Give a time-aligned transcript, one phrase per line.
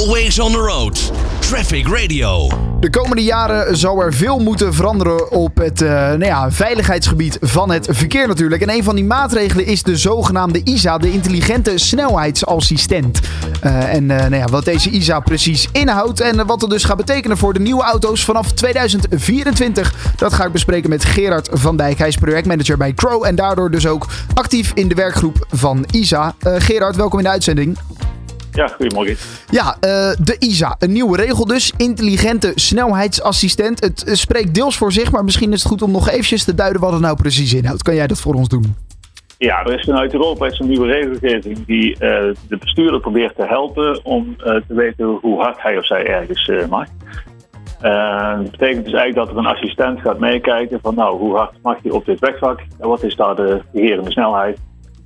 [0.00, 1.12] Always on the road.
[1.40, 2.48] Traffic Radio.
[2.80, 7.70] De komende jaren zal er veel moeten veranderen op het uh, nou ja, veiligheidsgebied van
[7.70, 8.62] het verkeer natuurlijk.
[8.62, 13.20] En een van die maatregelen is de zogenaamde ISA, de intelligente snelheidsassistent.
[13.64, 16.96] Uh, en uh, nou ja, wat deze ISA precies inhoudt en wat het dus gaat
[16.96, 21.98] betekenen voor de nieuwe auto's vanaf 2024, dat ga ik bespreken met Gerard van Dijk.
[21.98, 26.34] Hij is projectmanager bij Crow en daardoor dus ook actief in de werkgroep van ISA.
[26.42, 27.78] Gerard, welkom in de uitzending.
[28.52, 29.16] Ja, goedemorgen.
[29.50, 29.80] Ja, uh,
[30.18, 30.76] de ISA.
[30.78, 31.72] Een nieuwe regel dus.
[31.76, 33.80] Intelligente snelheidsassistent.
[33.80, 36.54] Het uh, spreekt deels voor zich, maar misschien is het goed om nog eventjes te
[36.54, 37.82] duiden wat het nou precies inhoudt.
[37.82, 38.76] Kan jij dat voor ons doen?
[39.38, 41.98] Ja, er is vanuit Europa is een nieuwe regelgeving die uh,
[42.48, 46.86] de bestuurder probeert te helpen om te weten hoe hard hij of zij ergens mag.
[48.42, 51.76] dat betekent dus eigenlijk dat er een assistent gaat meekijken van nou, hoe hard mag
[51.82, 52.60] je op dit wegvak?
[52.78, 54.58] En wat is daar de beherende snelheid?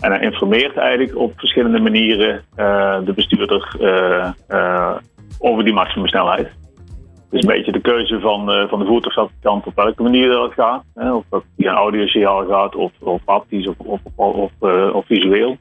[0.00, 4.96] En hij informeert eigenlijk op verschillende manieren uh, de bestuurder uh, uh,
[5.38, 6.48] over die maximumsnelheid.
[7.30, 10.84] Is een beetje de keuze van, van de voertuigfabrikant op welke manier dat gaat.
[10.94, 14.50] Hè, of dat via een audiosignaal gaat, of, of of, of,
[14.92, 15.56] of, visueel.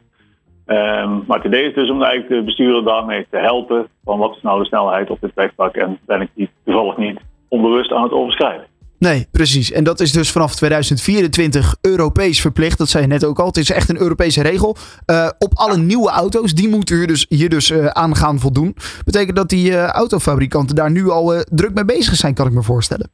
[0.65, 4.35] Um, maar het idee is dus om eigenlijk de bestuurder daarmee te helpen van wat
[4.35, 8.03] is nou de snelheid op dit wegvak en ben ik die toevallig niet onbewust aan
[8.03, 8.65] het overschrijden.
[8.99, 9.71] Nee, precies.
[9.71, 12.77] En dat is dus vanaf 2024 Europees verplicht.
[12.77, 13.45] Dat zei je net ook al.
[13.45, 14.75] Het is echt een Europese regel.
[15.11, 18.75] Uh, op alle nieuwe auto's, die moeten hier dus, hier dus uh, aan gaan voldoen.
[19.05, 22.63] Betekent dat die uh, autofabrikanten daar nu al druk mee bezig zijn, kan ik me
[22.63, 23.09] voorstellen.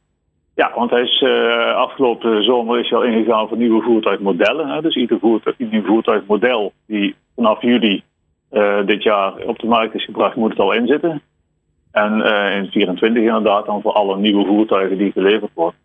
[0.54, 1.24] Ja, want hij is
[1.74, 4.68] afgelopen zomer is al ingegaan voor nieuwe voertuigmodellen.
[4.68, 4.80] Hè.
[4.80, 8.02] Dus ieder, voertuig, ieder voertuigmodel die vanaf juli
[8.86, 11.22] dit jaar op de markt is gebracht, moet het al inzitten.
[12.04, 15.80] En uh, in 24 inderdaad dan voor alle nieuwe voertuigen die geleverd worden.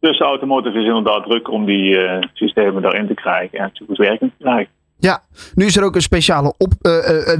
[0.00, 3.84] Dus de automotive is inderdaad druk om die uh, systemen daarin te krijgen en zo
[3.86, 4.72] goed werkend te krijgen.
[4.98, 5.18] Ja,
[5.54, 6.92] nu is er ook een speciale op, uh,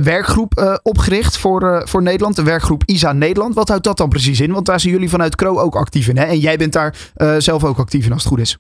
[0.05, 2.37] werkgroep opgericht voor, voor Nederland.
[2.37, 3.55] De werkgroep ISA Nederland.
[3.55, 4.53] Wat houdt dat dan precies in?
[4.53, 6.17] Want daar zijn jullie vanuit Kro ook actief in.
[6.17, 6.25] Hè?
[6.25, 6.95] En jij bent daar
[7.39, 8.59] zelf ook actief in als het goed is.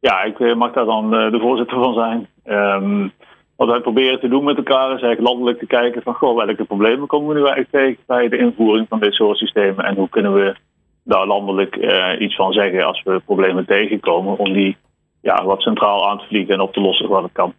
[0.00, 2.26] Ja, ik mag daar dan de voorzitter van zijn.
[2.44, 3.12] Um,
[3.56, 6.64] wat wij proberen te doen met elkaar is eigenlijk landelijk te kijken van goh, welke
[6.64, 10.08] problemen komen we nu eigenlijk tegen bij de invoering van dit soort systemen en hoe
[10.08, 10.56] kunnen we
[11.04, 14.76] daar landelijk uh, iets van zeggen als we problemen tegenkomen om die
[15.20, 17.52] ja, wat centraal aan te vliegen en op te lossen wat het kan.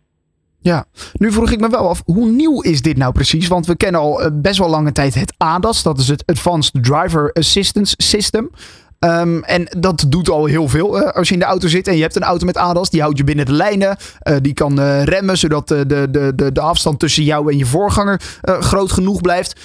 [0.59, 3.47] Ja, nu vroeg ik me wel af, hoe nieuw is dit nou precies?
[3.47, 6.83] Want we kennen al eh, best wel lange tijd het ADAS, dat is het Advanced
[6.83, 8.49] Driver Assistance System.
[8.99, 11.01] Um, en dat doet al heel veel.
[11.01, 13.01] Uh, als je in de auto zit en je hebt een auto met ADAS, die
[13.01, 13.97] houdt je binnen de lijnen.
[14.23, 17.65] Uh, die kan uh, remmen, zodat de, de, de, de afstand tussen jou en je
[17.65, 19.59] voorganger groot genoeg blijft.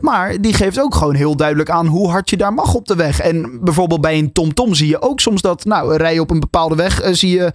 [0.00, 2.94] maar die geeft ook gewoon heel duidelijk aan hoe hard je daar mag op de
[2.94, 3.20] weg.
[3.20, 6.30] En bijvoorbeeld bij een TomTom -tom zie je ook soms dat, nou, rij je op
[6.30, 7.52] een bepaalde weg, zie je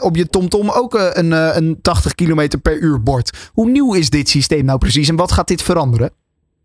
[0.00, 3.50] op je TomTom -tom ook een, een 80 km per uur bord.
[3.52, 6.10] Hoe nieuw is dit systeem nou precies en wat gaat dit veranderen?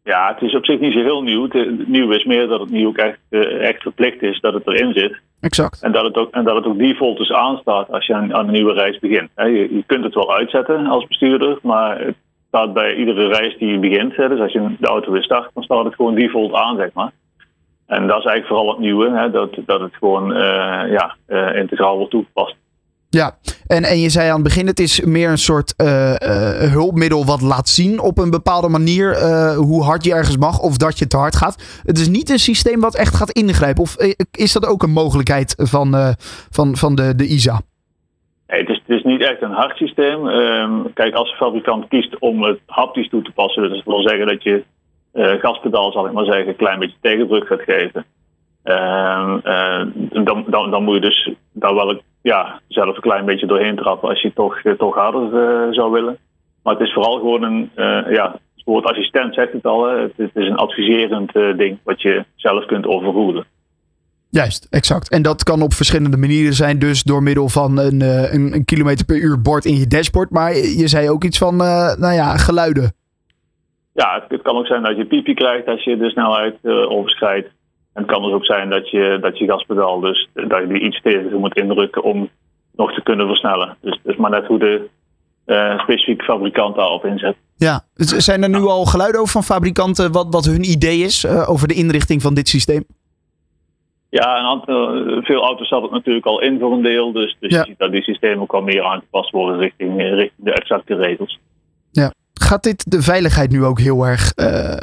[0.03, 1.43] Ja, het is op zich niet zo heel nieuw.
[1.49, 4.67] Het nieuw is meer dat het nu ook echt, uh, echt verplicht is dat het
[4.67, 5.15] erin zit.
[5.39, 5.81] Exact.
[5.81, 8.45] En dat het ook, en dat het ook default dus aanstaat als je aan, aan
[8.47, 9.29] een nieuwe reis begint.
[9.35, 12.15] Je, je, kunt het wel uitzetten als bestuurder, maar het
[12.47, 14.15] staat bij iedere reis die je begint.
[14.15, 17.11] Dus als je de auto weer start, dan staat het gewoon default aan, zeg maar.
[17.87, 21.15] En dat is eigenlijk vooral het nieuwe, hè, dat, dat het gewoon uh, ja,
[21.53, 22.55] integraal wordt toegepast.
[23.19, 23.37] Ja,
[23.67, 26.17] en, en je zei aan het begin, het is meer een soort uh, uh,
[26.71, 30.77] hulpmiddel wat laat zien op een bepaalde manier uh, hoe hard je ergens mag of
[30.77, 31.81] dat je te hard gaat.
[31.85, 33.83] Het is niet een systeem wat echt gaat ingrijpen.
[33.83, 33.95] Of
[34.31, 36.15] is dat ook een mogelijkheid van,
[36.49, 37.61] van, van de, de ISA?
[38.47, 40.27] Nee, het is, het is niet echt een hard systeem.
[40.27, 44.27] Um, kijk, als de fabrikant kiest om het haptisch toe te passen, dat wil zeggen
[44.27, 44.63] dat je
[45.13, 48.05] gaspedaal, zal ik maar zeggen, een klein beetje tegendruk gaat geven.
[48.63, 49.85] Uh, uh,
[50.25, 54.09] dan, dan, dan moet je dus daar wel ja, zelf een klein beetje doorheen trappen
[54.09, 56.17] als je toch, toch harder uh, zou willen.
[56.63, 57.71] Maar het is vooral gewoon een,
[58.09, 60.01] ja, het woord assistent zegt het al, hè.
[60.01, 63.45] Het, het is een adviserend ding wat je zelf kunt overroelen.
[64.29, 65.09] Juist, exact.
[65.09, 66.79] En dat kan op verschillende manieren zijn.
[66.79, 68.01] Dus door middel van een,
[68.33, 70.29] een, een kilometer per uur bord in je dashboard.
[70.29, 72.93] Maar je zei ook iets van, nou ja, geluiden.
[73.93, 76.55] Ja, het, het, kan ook zijn dat je piepje krijgt als je de snelheid
[76.87, 77.49] overschrijdt.
[77.93, 80.81] En het kan dus ook zijn dat je, dat je gaspedaal, dus dat je die
[80.81, 82.29] iets steviger moet indrukken om
[82.75, 83.77] nog te kunnen versnellen.
[83.81, 84.89] Dus is maar net hoe de
[85.45, 87.35] uh, specifieke fabrikant daarop inzet.
[87.55, 91.49] Ja, zijn er nu al geluiden over van fabrikanten wat, wat hun idee is uh,
[91.49, 92.83] over de inrichting van dit systeem?
[94.09, 94.87] Ja, een aantal,
[95.21, 97.11] veel auto's zat het natuurlijk al in voor een deel.
[97.11, 97.59] Dus, dus ja.
[97.59, 101.39] je ziet dat die systemen ook al meer aangepast worden richting, richting de exacte regels.
[101.91, 102.11] Ja
[102.43, 104.75] gaat dit de veiligheid nu ook heel erg uh,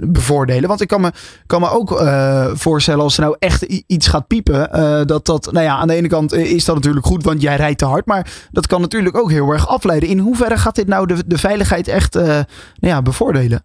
[0.00, 0.68] bevoordelen?
[0.68, 1.10] Want ik kan me,
[1.46, 4.68] kan me ook uh, voorstellen als er nou echt iets gaat piepen.
[5.06, 7.78] dat dat, nou ja, aan de ene kant is dat natuurlijk goed, want jij rijdt
[7.78, 8.06] te hard.
[8.06, 10.08] Maar dat kan natuurlijk ook heel erg afleiden.
[10.08, 12.44] In hoeverre gaat dit nou de, de veiligheid echt nou
[12.80, 13.62] ja, bevoordelen?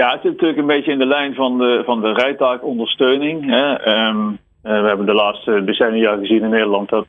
[0.00, 3.46] Ja, het zit natuurlijk een beetje in de lijn van de, van de rijtaakondersteuning.
[3.46, 3.74] Hè.
[3.74, 4.28] Ehm,
[4.62, 7.06] eh, we hebben de laatste decennia gezien in Nederland dat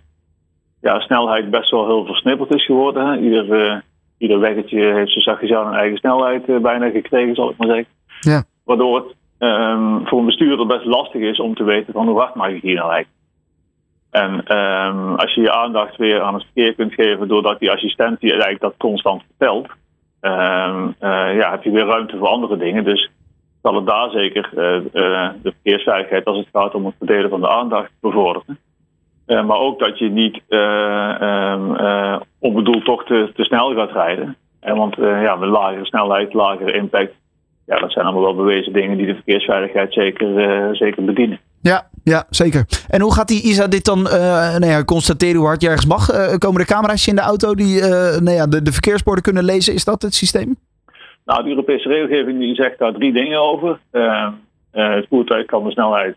[0.81, 3.07] ja, snelheid best wel heel versnipperd is geworden.
[3.07, 3.17] Hè.
[3.17, 3.83] Ieder,
[4.21, 7.67] ieder weggetje heeft zijn zachtjes aan een eigen snelheid uh, bijna gekregen, zal ik maar
[7.67, 7.87] zeggen.
[8.19, 8.43] Ja.
[8.63, 9.15] Waardoor het
[9.49, 12.61] um, voor een bestuurder best lastig is om te weten van hoe hard mag ik
[12.61, 13.19] hier nou eigenlijk.
[14.11, 18.19] En um, als je je aandacht weer aan het verkeer kunt geven doordat die assistent
[18.19, 19.67] die eigenlijk dat constant vertelt,
[20.21, 22.83] um, uh, ja, heb je weer ruimte voor andere dingen.
[22.83, 23.09] Dus
[23.61, 24.63] zal het daar zeker uh,
[24.93, 28.59] uh, de verkeersveiligheid als het gaat om het verdelen van de aandacht bevorderen.
[29.27, 31.75] Uh, maar ook dat je niet um,
[32.39, 34.35] onbedoeld toch te, te, snel gaat rijden.
[34.59, 37.13] En want ja, met lagere snelheid, lagere impact,
[37.65, 41.39] ja, dat zijn allemaal wel bewezen dingen die de verkeersveiligheid zeker, zeker bedienen.
[41.61, 42.65] Ja, ja, zeker.
[42.87, 44.13] En hoe gaat die ISA dit dan uh,
[44.57, 46.11] nou ja, constateren hoe hard je ergens mag?
[46.11, 47.87] Uh, komen er camera's in de auto die uh,
[48.19, 49.73] nou ja, de, de verkeersborden kunnen lezen?
[49.73, 50.55] Is dat het systeem?
[51.25, 53.79] Nou, de Europese regelgeving die zegt daar drie dingen over.
[54.71, 56.15] Het voertuig kan de snelheid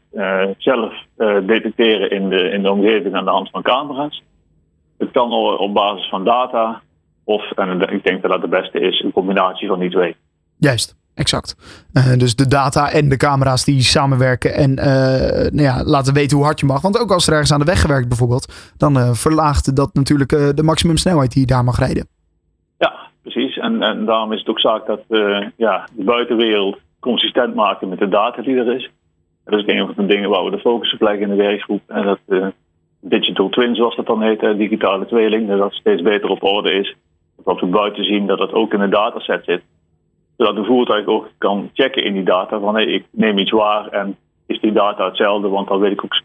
[0.58, 0.92] zelf
[1.46, 4.22] detecteren in de, in de omgeving aan de hand van camera's.
[4.98, 6.82] Het kan op basis van data.
[7.24, 10.16] Of, en ik denk dat dat de beste is, een combinatie van die twee.
[10.58, 10.96] Juist.
[11.14, 11.56] Exact.
[12.18, 14.74] Dus de data en de camera's die samenwerken en
[15.54, 16.80] nou ja, laten weten hoe hard je mag.
[16.80, 20.62] Want ook als er ergens aan de weg gewerkt bijvoorbeeld, dan verlaagt dat natuurlijk de
[20.62, 22.08] maximumsnelheid die je daar mag rijden.
[22.78, 23.58] Ja, precies.
[23.58, 25.00] En, en daarom is het ook zaak dat
[25.56, 28.90] ja, de buitenwereld consistent maken met de data die er is.
[29.44, 31.82] Dat is een van de dingen waar we de focus op leggen in de werkgroep.
[31.86, 32.52] En dat
[33.00, 36.96] digital twin, zoals dat dan heet, digitale tweeling, dat dat steeds beter op orde is.
[37.44, 39.62] Dat we buiten zien dat dat ook in de dataset zit
[40.36, 43.88] zodat de voertuig ook kan checken in die data van hey, ik neem iets waar
[43.88, 44.16] en
[44.46, 46.22] is die data hetzelfde, want dan weet ik ook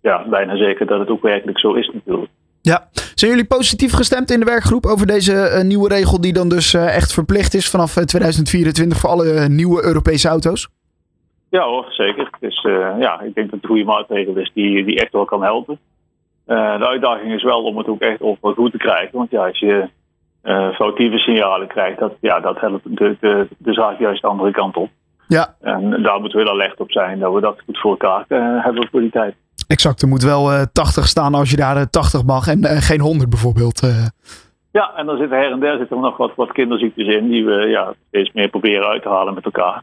[0.00, 2.30] ja, bijna zeker dat het ook werkelijk zo is natuurlijk.
[2.60, 2.88] Ja,
[3.20, 6.74] zijn jullie positief gestemd in de werkgroep over deze uh, nieuwe regel die dan dus
[6.74, 10.68] uh, echt verplicht is vanaf 2024 voor alle nieuwe Europese auto's?
[11.50, 12.30] Ja hoor, zeker.
[12.40, 15.24] Dus uh, ja, ik denk dat het een goede maatregel is die, die echt wel
[15.24, 15.78] kan helpen.
[16.44, 19.18] de uitdaging is wel om het ook echt op goed te krijgen.
[19.18, 19.88] Want ja, als je
[20.44, 24.50] uh, foutieve signalen krijgt, dat, ja, dat helpt de, de, de zaak juist de andere
[24.50, 24.90] kant op.
[25.28, 25.54] Ja.
[25.60, 28.24] En daar moeten we alert op zijn dat we dat goed voor elkaar
[28.62, 29.34] hebben voor die tijd.
[29.66, 33.30] Exact, er moet wel uh, 80 staan als je daar 80 mag en geen 100
[33.30, 33.80] bijvoorbeeld.
[34.72, 37.44] Ja, en dan zitten her en der zitten er nog wat, wat kinderziektes in die
[37.44, 39.82] we ja, steeds meer proberen uit te halen met elkaar.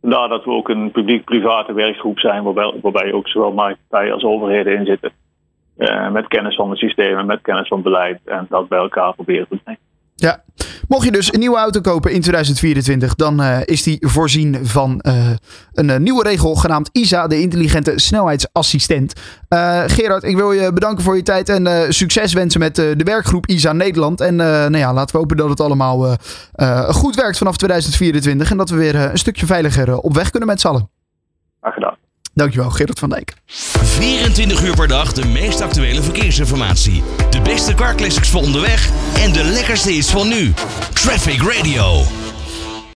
[0.00, 4.78] Vandaar dat we ook een publiek-private werkgroep zijn, waarbij, waarbij ook zowel marktpartijen als overheden
[4.78, 5.12] in zitten.
[6.12, 9.48] met kennis van het systeem en met kennis van beleid en dat bij elkaar proberen
[9.48, 9.80] te brengen.
[10.14, 10.42] Ja,
[10.88, 15.00] mocht je dus een nieuwe auto kopen in 2024, dan uh, is die voorzien van
[15.06, 15.30] uh,
[15.72, 19.12] een uh, nieuwe regel genaamd ISA, de intelligente snelheidsassistent.
[19.86, 23.72] Gerard, ik wil je bedanken voor je tijd en succes wensen met de werkgroep ISA
[23.72, 24.20] Nederland.
[24.20, 26.16] En nou ja, laten we hopen dat het allemaal
[26.88, 30.60] goed werkt vanaf 2024 en dat we weer een stukje veiliger op weg kunnen met
[30.60, 30.90] z'n allen.
[31.60, 32.03] Graag gedaan.
[32.34, 33.34] Dankjewel, Gerard van Dijk.
[33.46, 37.02] 24 uur per dag de meest actuele verkeersinformatie.
[37.30, 40.52] De beste car classics voor onderweg en de lekkerste is van nu.
[40.92, 42.23] Traffic Radio.